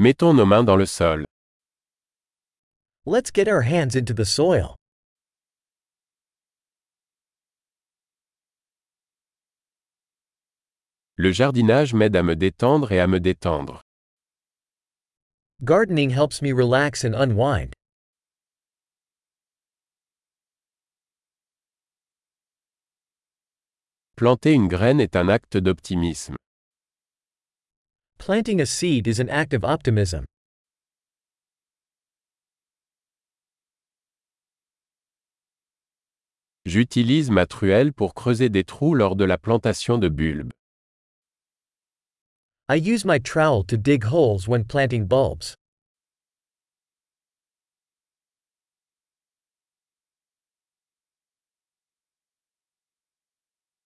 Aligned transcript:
Mettons 0.00 0.32
nos 0.32 0.46
mains 0.46 0.62
dans 0.62 0.76
le 0.76 0.86
sol. 0.86 1.24
Let's 3.04 3.32
get 3.32 3.48
our 3.48 3.62
hands 3.62 3.96
into 3.96 4.14
the 4.14 4.24
soil. 4.24 4.76
Le 11.16 11.32
jardinage 11.32 11.94
m'aide 11.94 12.14
à 12.14 12.22
me 12.22 12.36
détendre 12.36 12.92
et 12.92 13.00
à 13.00 13.08
me 13.08 13.18
détendre. 13.18 13.82
Gardening 15.64 16.10
helps 16.10 16.40
me 16.40 16.52
relax 16.52 17.04
and 17.04 17.16
unwind. 17.16 17.74
Planter 24.14 24.52
une 24.52 24.68
graine 24.68 25.00
est 25.00 25.16
un 25.16 25.28
acte 25.28 25.56
d'optimisme. 25.56 26.36
Planting 28.18 28.60
a 28.60 28.66
seed 28.66 29.06
is 29.06 29.20
an 29.20 29.28
act 29.30 29.54
of 29.54 29.64
optimism. 29.64 30.24
J'utilise 36.66 37.30
ma 37.30 37.46
truelle 37.46 37.92
pour 37.92 38.12
creuser 38.14 38.50
des 38.50 38.64
trous 38.64 38.94
lors 38.94 39.16
de 39.16 39.24
la 39.24 39.38
plantation 39.38 39.98
de 39.98 40.08
bulbes. 40.08 40.52
I 42.68 42.74
use 42.74 43.06
my 43.06 43.18
trowel 43.18 43.64
to 43.64 43.78
dig 43.78 44.04
holes 44.04 44.46
when 44.46 44.64
planting 44.64 45.06
bulbs. 45.06 45.54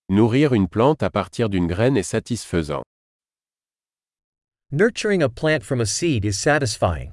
Nourrir 0.08 0.52
une 0.52 0.66
plante 0.68 1.04
à 1.04 1.10
partir 1.10 1.48
d'une 1.48 1.68
graine 1.68 1.96
est 1.96 2.02
satisfaisant. 2.02 2.82
Nurturing 4.74 5.22
a 5.22 5.28
plant 5.28 5.62
from 5.62 5.82
a 5.82 5.86
seed 5.86 6.24
is 6.24 6.38
satisfying. 6.38 7.12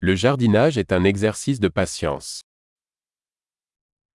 Le 0.00 0.14
jardinage 0.14 0.78
est 0.78 0.92
un 0.92 1.04
exercice 1.04 1.58
de 1.58 1.68
patience. 1.68 2.40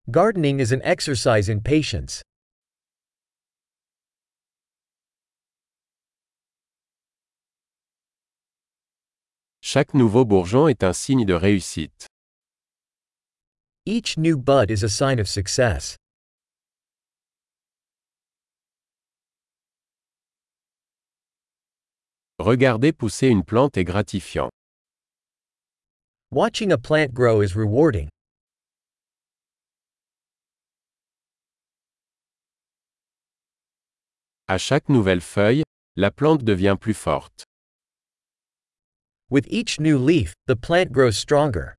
Gardening 0.10 0.62
is 0.62 0.72
an 0.72 0.82
exercise 0.86 1.50
in 1.50 1.60
patience. 1.60 2.22
Chaque 9.62 9.94
nouveau 9.94 10.24
bourgeon 10.24 10.70
est 10.70 10.86
un 10.86 10.94
signe 10.94 11.26
de 11.26 11.34
réussite. 11.34 12.08
Each 13.86 14.18
new 14.18 14.38
bud 14.38 14.70
is 14.70 14.84
a 14.84 14.90
sign 14.90 15.18
of 15.18 15.30
success. 15.30 15.98
Regarder 22.40 22.92
pousser 22.92 23.30
une 23.30 23.44
plante 23.44 23.78
est 23.78 23.84
gratifiant. 23.84 24.50
Watching 26.30 26.72
a 26.72 26.78
plant 26.78 27.12
grow 27.12 27.42
is 27.42 27.56
rewarding. 27.56 28.10
À 34.48 34.60
chaque 34.60 34.88
nouvelle 34.88 35.22
feuille, 35.22 35.64
la 35.96 36.12
plante 36.12 36.44
devient 36.44 36.78
plus 36.80 36.94
forte. 36.94 37.44
With 39.32 39.48
each 39.50 39.80
new 39.80 39.98
leaf, 39.98 40.34
the 40.46 40.56
plant 40.56 40.92
grows 40.92 41.18
stronger. 41.18 41.76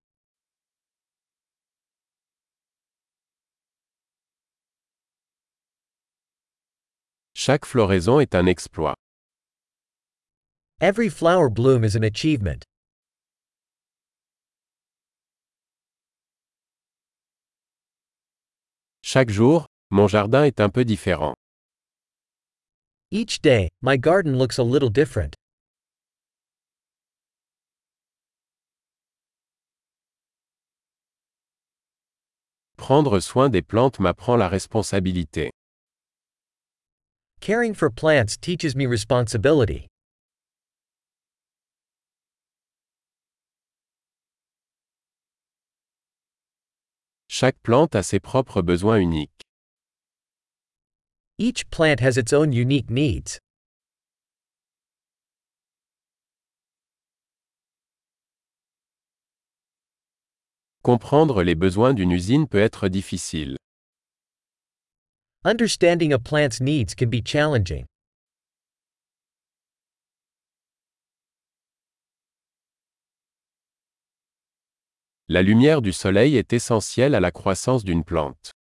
Chaque 7.35 7.65
floraison 7.65 8.19
est 8.19 8.35
un 8.35 8.47
exploit. 8.47 8.97
Every 10.81 11.09
flower 11.09 11.51
bloom 11.51 11.83
is 11.83 11.97
an 11.97 12.05
achievement. 12.05 12.65
Chaque 19.03 19.29
jour, 19.29 19.67
mon 19.91 20.07
jardin 20.07 20.45
est 20.45 20.61
un 20.61 20.69
peu 20.69 20.85
différent. 20.85 21.35
Each 23.11 23.41
day, 23.43 23.69
my 23.83 23.97
garden 23.97 24.39
looks 24.39 24.57
a 24.57 24.63
little 24.63 24.89
different. 24.89 25.35
Prendre 32.77 33.19
soin 33.19 33.51
des 33.51 33.63
plantes 33.63 33.99
m'apprend 33.99 34.39
la 34.39 34.49
responsabilité. 34.49 35.51
Caring 37.41 37.75
for 37.75 37.91
plants 37.91 38.37
teaches 38.37 38.77
me 38.77 38.87
responsibility. 38.87 39.89
Chaque 47.41 47.63
plante 47.63 47.95
a 47.95 48.03
ses 48.03 48.19
propres 48.19 48.63
besoins 48.63 48.99
uniques. 48.99 49.45
Each 51.39 51.65
plant 51.71 52.01
has 52.01 52.19
its 52.19 52.33
own 52.33 52.53
unique 52.53 52.91
needs. 52.91 53.39
Comprendre 60.83 61.45
les 61.45 61.55
besoins 61.55 61.95
d'une 61.95 62.11
usine 62.11 62.49
peut 62.49 62.59
être 62.59 62.89
difficile. 62.89 63.57
Understanding 65.45 66.13
a 66.13 66.19
plant's 66.19 66.61
needs 66.61 66.93
can 66.93 67.09
be 67.09 67.23
challenging. 67.25 67.87
La 75.31 75.43
lumière 75.43 75.83
du 75.83 75.93
soleil 75.93 76.39
est 76.39 76.55
essentielle 76.55 77.15
à 77.15 77.21
la 77.21 77.31
croissance 77.31 77.85
d'une 77.85 78.03
plante. 78.03 78.53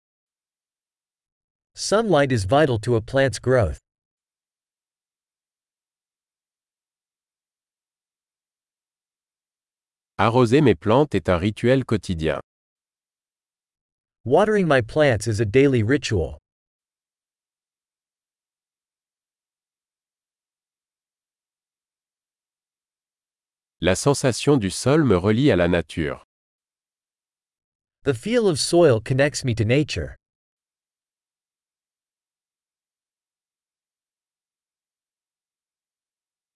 Sunlight 1.74 2.30
is 2.30 2.44
vital 2.44 2.78
to 2.80 2.94
a 2.94 3.00
plant's 3.00 3.40
growth. 3.40 3.78
Arroser 10.18 10.60
mes 10.60 10.74
plantes 10.74 11.14
est 11.14 11.30
un 11.30 11.38
rituel 11.38 11.86
quotidien. 11.86 12.38
Watering 14.26 14.68
my 14.68 14.82
plants 14.82 15.26
is 15.26 15.40
a 15.40 15.46
daily 15.46 15.82
ritual. 15.82 16.36
La 23.80 23.94
sensation 23.94 24.58
du 24.58 24.68
sol 24.68 25.02
me 25.04 25.16
relie 25.16 25.50
à 25.50 25.56
la 25.56 25.68
nature. 25.68 26.27
The 28.08 28.14
feel 28.14 28.48
of 28.48 28.58
soil 28.58 29.00
connects 29.00 29.44
me 29.44 29.54
to 29.54 29.66
nature. 29.66 30.16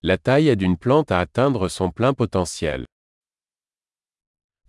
La 0.02 0.16
taille 0.16 0.48
aide 0.48 0.62
une 0.62 0.78
plante 0.78 1.10
à 1.10 1.20
atteindre 1.20 1.68
son 1.68 1.90
plein 1.90 2.14
potentiel. 2.14 2.86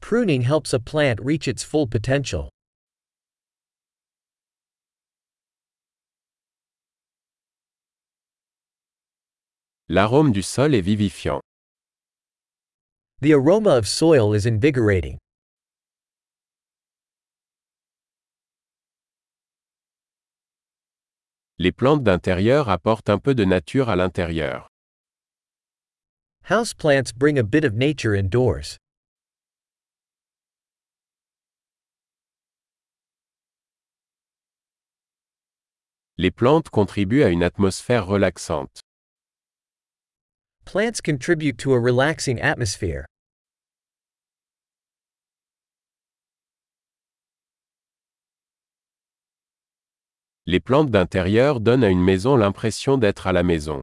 Pruning 0.02 0.42
helps 0.42 0.74
a 0.74 0.80
plant 0.80 1.22
reach 1.22 1.48
its 1.48 1.64
full 1.64 1.88
potential. 1.88 2.50
L'arôme 9.88 10.34
du 10.34 10.42
sol 10.42 10.76
est 10.76 10.82
vivifiant. 10.82 11.40
The 13.22 13.32
aroma 13.32 13.70
of 13.70 13.88
soil 13.88 14.34
is 14.34 14.46
invigorating. 14.46 15.23
Les 21.60 21.72
plantes 21.72 22.04
d'intérieur 22.04 22.68
apportent 22.68 23.10
un 23.10 23.20
peu 23.20 23.36
de 23.36 23.46
nature 23.46 23.90
à 23.90 23.96
l'intérieur. 23.96 24.70
Houseplants 26.50 27.14
bring 27.16 27.38
a 27.38 27.44
bit 27.44 27.64
of 27.64 27.74
nature 27.74 28.14
indoors. 28.14 28.80
Les 36.18 36.32
plantes 36.32 36.70
contribuent 36.70 37.24
à 37.24 37.30
une 37.30 37.44
atmosphère 37.44 38.06
relaxante. 38.06 38.82
Plants 40.66 41.02
contribute 41.02 41.58
to 41.58 41.74
a 41.74 41.80
relaxing 41.80 42.40
atmosphere. 42.42 43.06
Les 50.46 50.60
plantes 50.60 50.92
d'intérieur 50.92 51.62
donnent 51.62 51.86
à 51.86 51.90
une 51.90 52.04
maison 52.04 52.36
l'impression 52.36 52.98
d'être 52.98 53.28
à 53.28 53.32
la 53.32 53.44
maison. 53.44 53.82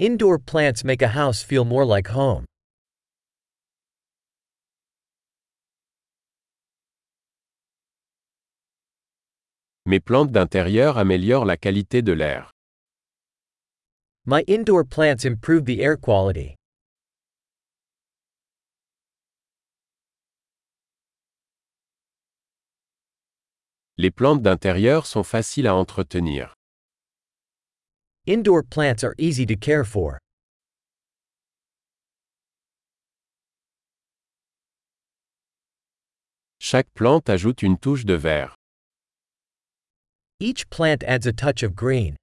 Indoor 0.00 0.38
plants 0.38 0.82
make 0.82 1.02
a 1.02 1.08
house 1.08 1.42
feel 1.42 1.66
more 1.66 1.84
like 1.84 2.08
home. 2.08 2.46
Mes 9.84 10.00
plantes 10.00 10.30
d'intérieur 10.30 10.96
améliorent 10.96 11.44
la 11.44 11.58
qualité 11.58 12.00
de 12.00 12.12
l'air. 12.12 12.50
My 14.24 14.42
indoor 14.48 14.84
plants 14.84 15.26
improve 15.26 15.64
the 15.64 15.80
air 15.80 15.98
quality. 15.98 16.59
Les 24.00 24.10
plantes 24.10 24.40
d'intérieur 24.40 25.04
sont 25.04 25.22
faciles 25.22 25.66
à 25.66 25.74
entretenir. 25.74 26.54
Indoor 28.26 28.62
plants 28.62 29.04
are 29.04 29.12
easy 29.18 29.44
to 29.44 29.56
care 29.56 29.84
for. 29.84 30.18
Chaque 36.58 36.88
plante 36.94 37.28
ajoute 37.28 37.60
une 37.62 37.76
touche 37.76 38.06
de 38.06 38.14
vert. 38.14 38.54
Each 40.38 40.66
plant 40.70 41.04
adds 41.04 41.26
a 41.26 41.32
touch 41.34 41.62
of 41.62 41.74
green. 41.74 42.16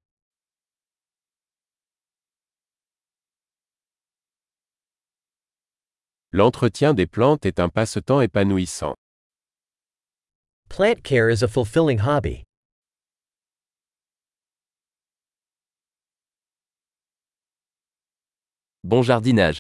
L'entretien 6.32 6.96
des 6.96 7.06
plantes 7.06 7.46
est 7.46 7.60
un 7.60 7.70
passe-temps 7.70 8.22
épanouissant. 8.22 8.96
Plant 10.70 11.04
care 11.04 11.30
is 11.30 11.44
a 11.44 11.48
fulfilling 11.48 12.00
hobby. 12.00 12.44
Bon 18.84 19.04
jardinage. 19.04 19.60